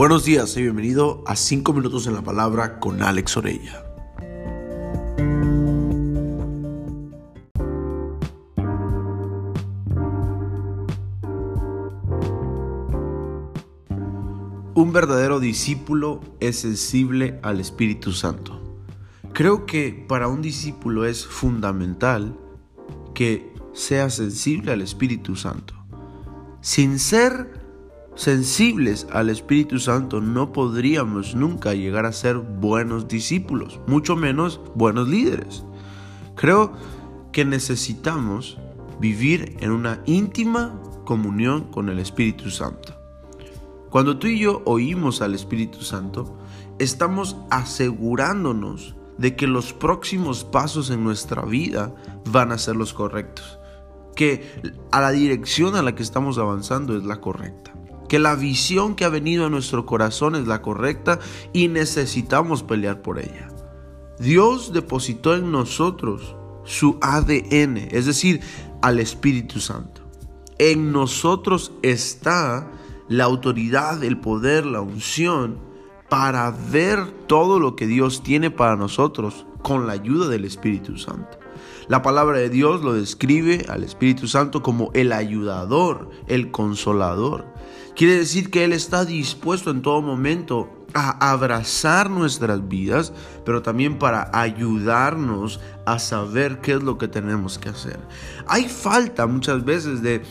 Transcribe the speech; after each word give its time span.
Buenos 0.00 0.24
días 0.24 0.56
y 0.56 0.62
bienvenido 0.62 1.22
a 1.26 1.36
5 1.36 1.74
minutos 1.74 2.06
en 2.06 2.14
la 2.14 2.22
palabra 2.22 2.80
con 2.80 3.02
Alex 3.02 3.36
Orella. 3.36 3.84
Un 14.74 14.90
verdadero 14.94 15.38
discípulo 15.38 16.22
es 16.40 16.60
sensible 16.60 17.38
al 17.42 17.60
Espíritu 17.60 18.12
Santo. 18.12 18.58
Creo 19.34 19.66
que 19.66 20.06
para 20.08 20.28
un 20.28 20.40
discípulo 20.40 21.04
es 21.04 21.26
fundamental 21.26 22.38
que 23.12 23.52
sea 23.74 24.08
sensible 24.08 24.72
al 24.72 24.80
Espíritu 24.80 25.36
Santo. 25.36 25.74
Sin 26.62 26.98
ser 26.98 27.59
sensibles 28.20 29.06
al 29.12 29.30
Espíritu 29.30 29.78
Santo 29.78 30.20
no 30.20 30.52
podríamos 30.52 31.34
nunca 31.34 31.72
llegar 31.72 32.04
a 32.04 32.12
ser 32.12 32.36
buenos 32.36 33.08
discípulos, 33.08 33.80
mucho 33.86 34.14
menos 34.14 34.60
buenos 34.74 35.08
líderes. 35.08 35.64
Creo 36.34 36.74
que 37.32 37.46
necesitamos 37.46 38.58
vivir 39.00 39.56
en 39.60 39.70
una 39.70 40.02
íntima 40.04 40.78
comunión 41.06 41.70
con 41.70 41.88
el 41.88 41.98
Espíritu 41.98 42.50
Santo. 42.50 42.94
Cuando 43.88 44.18
tú 44.18 44.26
y 44.26 44.38
yo 44.38 44.60
oímos 44.66 45.22
al 45.22 45.34
Espíritu 45.34 45.80
Santo, 45.80 46.36
estamos 46.78 47.38
asegurándonos 47.48 48.96
de 49.16 49.34
que 49.34 49.46
los 49.46 49.72
próximos 49.72 50.44
pasos 50.44 50.90
en 50.90 51.02
nuestra 51.02 51.40
vida 51.46 51.94
van 52.26 52.52
a 52.52 52.58
ser 52.58 52.76
los 52.76 52.92
correctos, 52.92 53.58
que 54.14 54.44
a 54.90 55.00
la 55.00 55.10
dirección 55.10 55.74
a 55.74 55.80
la 55.80 55.94
que 55.94 56.02
estamos 56.02 56.36
avanzando 56.36 56.98
es 56.98 57.04
la 57.04 57.22
correcta 57.22 57.79
que 58.10 58.18
la 58.18 58.34
visión 58.34 58.96
que 58.96 59.04
ha 59.04 59.08
venido 59.08 59.46
a 59.46 59.50
nuestro 59.50 59.86
corazón 59.86 60.34
es 60.34 60.48
la 60.48 60.62
correcta 60.62 61.20
y 61.52 61.68
necesitamos 61.68 62.64
pelear 62.64 63.02
por 63.02 63.20
ella. 63.20 63.48
Dios 64.18 64.72
depositó 64.72 65.36
en 65.36 65.52
nosotros 65.52 66.34
su 66.64 66.98
ADN, 67.00 67.76
es 67.92 68.06
decir, 68.06 68.40
al 68.82 68.98
Espíritu 68.98 69.60
Santo. 69.60 70.02
En 70.58 70.90
nosotros 70.90 71.70
está 71.82 72.72
la 73.08 73.24
autoridad, 73.24 74.02
el 74.02 74.18
poder, 74.18 74.66
la 74.66 74.80
unción 74.80 75.60
para 76.10 76.50
ver 76.50 77.10
todo 77.26 77.58
lo 77.58 77.76
que 77.76 77.86
Dios 77.86 78.22
tiene 78.22 78.50
para 78.50 78.76
nosotros 78.76 79.46
con 79.62 79.86
la 79.86 79.94
ayuda 79.94 80.28
del 80.28 80.44
Espíritu 80.44 80.98
Santo. 80.98 81.38
La 81.88 82.02
palabra 82.02 82.38
de 82.38 82.50
Dios 82.50 82.82
lo 82.82 82.92
describe 82.92 83.64
al 83.68 83.84
Espíritu 83.84 84.28
Santo 84.28 84.62
como 84.62 84.90
el 84.92 85.12
ayudador, 85.12 86.10
el 86.26 86.50
consolador. 86.50 87.46
Quiere 87.96 88.16
decir 88.16 88.50
que 88.50 88.64
Él 88.64 88.72
está 88.72 89.04
dispuesto 89.04 89.70
en 89.70 89.82
todo 89.82 90.02
momento 90.02 90.79
a 90.94 91.32
abrazar 91.32 92.10
nuestras 92.10 92.68
vidas, 92.68 93.12
pero 93.44 93.62
también 93.62 93.98
para 93.98 94.30
ayudarnos 94.32 95.60
a 95.86 95.98
saber 95.98 96.60
qué 96.60 96.74
es 96.74 96.82
lo 96.82 96.98
que 96.98 97.08
tenemos 97.08 97.58
que 97.58 97.68
hacer. 97.68 97.98
Hay 98.46 98.68
falta 98.68 99.26
muchas 99.26 99.64
veces 99.64 100.02
de, 100.02 100.22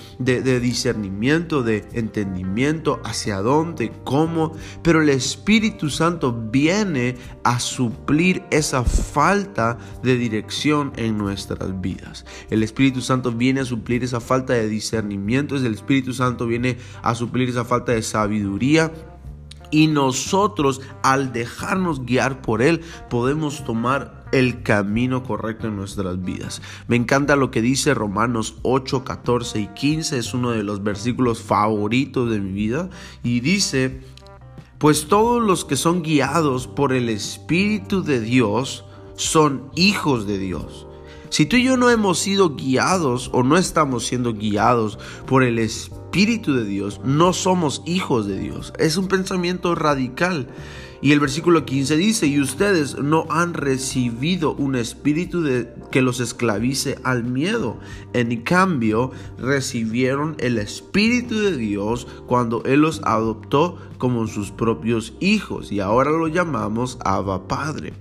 discernimiento, 0.60 1.64
de 1.64 1.88
entendimiento 1.94 3.02
hacia 3.04 3.42
dónde, 3.42 3.92
cómo, 4.04 4.54
pero 4.84 5.02
el 5.02 5.10
Espíritu 5.10 5.90
Santo 5.90 6.34
viene 6.34 7.18
a 7.44 7.60
suplir 7.60 8.44
esa 8.52 8.84
falta 8.84 9.78
de 10.04 10.16
dirección 10.18 10.94
en 10.96 11.18
nuestras 11.18 11.82
vidas. 11.82 12.26
El 12.50 12.64
Espíritu 12.64 13.02
Santo 13.02 13.32
viene 13.32 13.62
a 13.62 13.66
suplir 13.66 14.04
esa 14.04 14.20
falta 14.20 14.54
de 14.54 14.70
discernimiento, 14.70 15.56
el 15.56 15.74
Espíritu 15.74 16.14
Santo 16.14 16.48
viene 16.48 16.78
a 17.02 17.16
suplir 17.16 17.50
esa 17.50 17.66
falta 17.66 17.92
de 17.92 18.02
sabiduría 18.02 18.92
y 19.72 19.88
nosotros 19.88 20.82
al 21.04 21.34
dejarnos 21.34 22.06
guiar 22.06 22.42
por 22.42 22.62
Él 22.62 22.82
podemos 23.10 23.64
tomar 23.64 24.26
el 24.32 24.62
camino 24.64 25.24
correcto 25.24 25.68
en 25.68 25.76
nuestras 25.76 26.22
vidas. 26.24 26.62
Me 26.88 26.96
encanta 26.96 27.36
lo 27.36 27.52
que 27.52 27.62
dice 27.62 27.94
Romanos 27.94 28.56
8, 28.62 29.04
14 29.04 29.60
y 29.60 29.68
15, 29.68 30.18
es 30.18 30.34
uno 30.34 30.52
de 30.52 30.64
los 30.64 30.84
versículos 30.84 31.42
favoritos 31.42 32.30
de 32.30 32.40
mi 32.40 32.52
vida 32.52 32.90
y 33.24 33.40
dice, 33.40 34.02
pues 34.78 35.08
todos 35.08 35.42
los 35.42 35.66
que 35.66 35.76
son 35.76 36.04
guiados 36.04 36.68
por 36.68 36.94
el 36.94 37.10
Espíritu 37.10 38.04
de 38.04 38.22
Dios 38.22 38.86
son 39.16 39.70
hijos 39.76 40.28
de 40.28 40.38
Dios. 40.38 40.88
Si 41.30 41.46
tú 41.46 41.58
y 41.58 41.64
yo 41.64 41.78
no 41.78 41.90
hemos 41.90 42.18
sido 42.20 42.56
guiados 42.56 43.30
o 43.34 43.44
no 43.44 43.58
estamos 43.58 44.06
siendo 44.06 44.34
guiados 44.34 44.98
por 45.28 45.44
el 45.44 45.60
Espíritu 46.10 46.56
de 46.56 46.66
Dios, 46.66 47.02
no 47.04 47.34
somos 47.34 47.84
hijos 47.86 48.26
de 48.26 48.40
Dios. 48.40 48.74
Es 48.80 48.98
un 48.98 49.08
pensamiento 49.08 49.76
radical. 49.76 50.48
Y 51.04 51.12
el 51.12 51.20
versículo 51.20 51.68
15 51.68 51.98
dice, 51.98 52.26
y 52.26 52.42
ustedes 52.42 52.98
no 52.98 53.28
han 53.30 53.54
recibido 53.54 54.54
un 54.54 54.76
espíritu 54.76 55.44
de, 55.44 55.72
que 55.92 56.02
los 56.02 56.20
esclavice 56.20 56.98
al 57.04 57.26
miedo. 57.26 57.78
En 58.14 58.42
cambio, 58.42 59.12
recibieron 59.38 60.36
el 60.40 60.58
espíritu 60.58 61.38
de 61.42 61.56
Dios 61.56 62.08
cuando 62.26 62.64
Él 62.66 62.82
los 62.82 63.02
adoptó 63.04 63.78
como 64.00 64.26
sus 64.26 64.50
propios 64.50 65.14
hijos. 65.20 65.72
Y 65.72 65.80
ahora 65.80 66.10
lo 66.10 66.28
llamamos 66.28 66.98
Abba 67.06 67.48
Padre. 67.48 67.94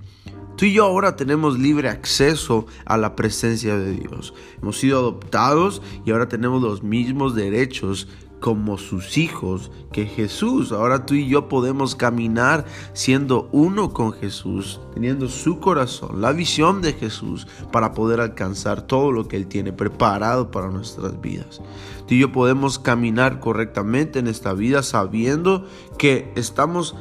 Tú 0.59 0.65
y 0.65 0.73
yo 0.73 0.83
ahora 0.83 1.15
tenemos 1.15 1.57
libre 1.57 1.87
acceso 1.87 2.65
a 2.83 2.97
la 2.97 3.15
presencia 3.15 3.77
de 3.77 3.93
Dios. 3.93 4.33
Hemos 4.61 4.77
sido 4.77 4.99
adoptados 4.99 5.81
y 6.03 6.11
ahora 6.11 6.27
tenemos 6.27 6.61
los 6.61 6.83
mismos 6.83 7.33
derechos 7.33 8.09
como 8.41 8.77
sus 8.77 9.17
hijos 9.17 9.71
que 9.93 10.05
Jesús. 10.05 10.73
Ahora 10.73 11.05
tú 11.05 11.13
y 11.13 11.29
yo 11.29 11.47
podemos 11.47 11.95
caminar 11.95 12.65
siendo 12.91 13.47
uno 13.53 13.93
con 13.93 14.11
Jesús, 14.11 14.81
teniendo 14.93 15.29
su 15.29 15.61
corazón, 15.61 16.19
la 16.19 16.33
visión 16.33 16.81
de 16.81 16.91
Jesús 16.91 17.47
para 17.71 17.93
poder 17.93 18.19
alcanzar 18.19 18.81
todo 18.81 19.13
lo 19.13 19.29
que 19.29 19.37
Él 19.37 19.47
tiene 19.47 19.71
preparado 19.71 20.51
para 20.51 20.67
nuestras 20.67 21.21
vidas. 21.21 21.61
Tú 22.05 22.15
y 22.15 22.19
yo 22.19 22.33
podemos 22.33 22.79
caminar 22.79 23.39
correctamente 23.39 24.19
en 24.19 24.27
esta 24.27 24.51
vida 24.51 24.83
sabiendo 24.83 25.65
que 25.97 26.33
estamos 26.35 26.97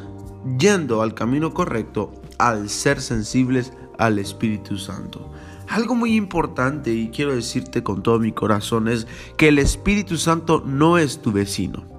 yendo 0.61 1.03
al 1.03 1.15
camino 1.15 1.53
correcto 1.53 2.13
al 2.39 2.69
ser 2.69 3.01
sensibles 3.01 3.73
al 3.99 4.19
Espíritu 4.19 4.79
Santo. 4.79 5.31
Algo 5.69 5.95
muy 5.95 6.15
importante 6.15 6.95
y 6.95 7.09
quiero 7.09 7.35
decirte 7.35 7.83
con 7.83 8.03
todo 8.03 8.19
mi 8.19 8.33
corazón 8.33 8.89
es 8.89 9.07
que 9.37 9.49
el 9.49 9.59
Espíritu 9.59 10.17
Santo 10.17 10.63
no 10.65 10.97
es 10.97 11.21
tu 11.21 11.31
vecino. 11.31 11.98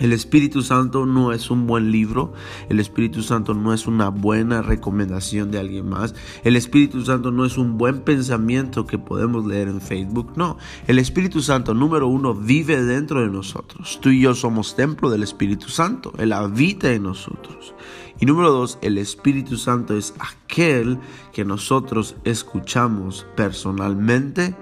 El 0.00 0.12
Espíritu 0.12 0.62
Santo 0.62 1.06
no 1.06 1.32
es 1.32 1.52
un 1.52 1.68
buen 1.68 1.92
libro, 1.92 2.32
el 2.68 2.80
Espíritu 2.80 3.22
Santo 3.22 3.54
no 3.54 3.72
es 3.72 3.86
una 3.86 4.08
buena 4.08 4.60
recomendación 4.60 5.52
de 5.52 5.60
alguien 5.60 5.88
más, 5.88 6.16
el 6.42 6.56
Espíritu 6.56 7.04
Santo 7.04 7.30
no 7.30 7.44
es 7.44 7.56
un 7.56 7.78
buen 7.78 8.00
pensamiento 8.00 8.86
que 8.86 8.98
podemos 8.98 9.46
leer 9.46 9.68
en 9.68 9.80
Facebook, 9.80 10.32
no, 10.34 10.58
el 10.88 10.98
Espíritu 10.98 11.40
Santo 11.42 11.74
número 11.74 12.08
uno 12.08 12.34
vive 12.34 12.82
dentro 12.82 13.20
de 13.20 13.28
nosotros, 13.28 14.00
tú 14.02 14.08
y 14.08 14.20
yo 14.20 14.34
somos 14.34 14.74
templo 14.74 15.10
del 15.10 15.22
Espíritu 15.22 15.68
Santo, 15.68 16.12
Él 16.18 16.32
habita 16.32 16.92
en 16.92 17.04
nosotros. 17.04 17.74
Y 18.20 18.26
número 18.26 18.52
dos, 18.52 18.78
el 18.80 18.98
Espíritu 18.98 19.56
Santo 19.56 19.96
es 19.96 20.14
aquel 20.18 20.98
que 21.32 21.44
nosotros 21.44 22.16
escuchamos 22.24 23.26
personalmente 23.36 24.56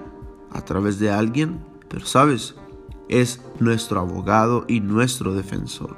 a 0.51 0.65
través 0.65 0.99
de 0.99 1.11
alguien, 1.11 1.63
pero 1.87 2.05
sabes, 2.05 2.55
es 3.09 3.41
nuestro 3.59 3.99
abogado 3.99 4.65
y 4.67 4.79
nuestro 4.79 5.33
defensor. 5.33 5.97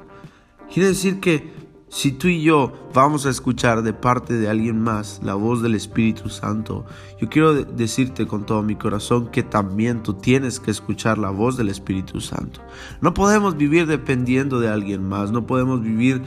Quiere 0.71 0.89
decir 0.89 1.19
que 1.19 1.53
si 1.87 2.11
tú 2.11 2.27
y 2.27 2.41
yo 2.41 2.73
vamos 2.93 3.25
a 3.25 3.29
escuchar 3.29 3.83
de 3.83 3.93
parte 3.93 4.33
de 4.33 4.49
alguien 4.49 4.81
más 4.81 5.21
la 5.23 5.35
voz 5.35 5.61
del 5.61 5.75
Espíritu 5.75 6.29
Santo, 6.29 6.85
yo 7.21 7.29
quiero 7.29 7.53
decirte 7.53 8.27
con 8.27 8.45
todo 8.45 8.63
mi 8.63 8.75
corazón 8.75 9.27
que 9.27 9.43
también 9.43 10.03
tú 10.03 10.15
tienes 10.15 10.59
que 10.59 10.71
escuchar 10.71 11.17
la 11.17 11.29
voz 11.29 11.55
del 11.55 11.69
Espíritu 11.69 12.19
Santo. 12.19 12.59
No 13.01 13.13
podemos 13.13 13.55
vivir 13.55 13.87
dependiendo 13.87 14.59
de 14.59 14.67
alguien 14.67 15.07
más, 15.07 15.31
no 15.31 15.45
podemos 15.45 15.81
vivir 15.81 16.21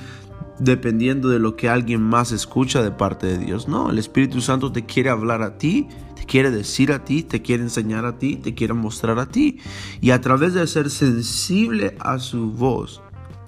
dependiendo 0.58 1.28
de 1.28 1.38
lo 1.38 1.56
que 1.56 1.68
alguien 1.68 2.02
más 2.02 2.32
escucha 2.32 2.82
de 2.82 2.90
parte 2.90 3.26
de 3.26 3.38
Dios. 3.38 3.68
No, 3.68 3.90
el 3.90 3.98
Espíritu 3.98 4.40
Santo 4.40 4.72
te 4.72 4.86
quiere 4.86 5.10
hablar 5.10 5.42
a 5.42 5.58
ti, 5.58 5.88
te 6.18 6.26
quiere 6.26 6.50
decir 6.50 6.92
a 6.92 7.04
ti, 7.04 7.22
te 7.22 7.42
quiere 7.42 7.62
enseñar 7.62 8.04
a 8.04 8.18
ti, 8.18 8.36
te 8.36 8.54
quiere 8.54 8.74
mostrar 8.74 9.20
a 9.20 9.26
ti. 9.26 9.60
Y 10.00 10.10
a 10.10 10.20
través 10.20 10.52
de 10.52 10.66
ser 10.66 10.90
sensible 10.90 11.96
a 12.00 12.18
su 12.18 12.50
voz, 12.50 13.00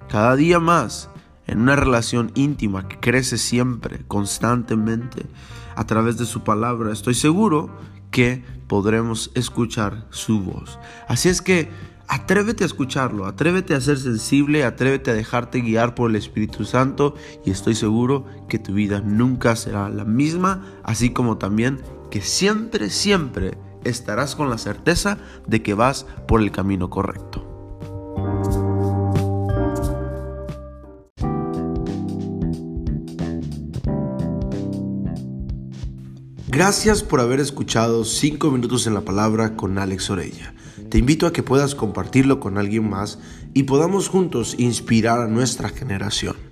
cada 0.09 0.37
día 0.37 0.61
más, 0.61 1.11
en 1.49 1.61
una 1.61 1.75
relación 1.75 2.31
íntima 2.37 2.87
que 2.87 3.01
crece 3.01 3.39
siempre, 3.39 4.05
constantemente, 4.07 5.27
a 5.75 5.85
través 5.85 6.17
de 6.17 6.27
su 6.27 6.45
palabra, 6.45 6.93
estoy 6.93 7.15
seguro 7.15 7.71
que 8.13 8.45
podremos 8.69 9.33
escuchar 9.35 10.07
su 10.11 10.41
voz. 10.41 10.79
Así 11.09 11.29
es 11.29 11.43
que 11.43 11.69
Atrévete 12.13 12.65
a 12.65 12.67
escucharlo, 12.67 13.25
atrévete 13.25 13.73
a 13.73 13.81
ser 13.81 13.97
sensible, 13.97 14.65
atrévete 14.65 15.13
a 15.13 15.15
dejarte 15.15 15.61
guiar 15.61 15.95
por 15.95 16.11
el 16.11 16.17
Espíritu 16.17 16.65
Santo 16.65 17.15
y 17.47 17.53
estoy 17.53 17.77
seguro 17.77 18.27
que 18.49 18.59
tu 18.59 18.75
vida 18.75 19.01
nunca 19.01 19.55
será 19.55 19.89
la 19.89 20.05
misma, 20.05 20.61
así 20.83 21.11
como 21.11 21.39
también 21.39 21.79
que 22.11 22.21
siempre, 22.21 22.91
siempre 22.91 23.57
estarás 23.85 24.37
con 24.37 24.51
la 24.51 24.59
certeza 24.59 25.19
de 25.47 25.63
que 25.63 25.75
vas 25.75 26.07
por 26.27 26.41
el 26.41 26.51
camino 26.51 26.91
correcto. 26.91 27.47
Gracias 36.49 37.03
por 37.03 37.21
haber 37.21 37.41
escuchado 37.41 38.05
5 38.05 38.51
minutos 38.51 38.87
en 38.87 38.95
la 38.95 39.01
palabra 39.03 39.57
con 39.57 39.79
Alex 39.79 40.11
Orella. 40.11 40.53
Te 40.91 40.99
invito 40.99 41.27
a 41.27 41.33
que 41.33 41.45
puedas 41.45 41.75
compartirlo 41.75 42.41
con 42.41 42.59
alguien 42.59 42.91
más 42.91 43.21
y 43.55 43.63
podamos 43.63 44.09
juntos 44.09 44.57
inspirar 44.59 45.21
a 45.21 45.29
nuestra 45.29 45.69
generación. 45.69 46.50